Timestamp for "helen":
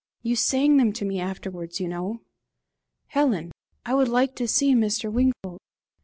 3.09-3.51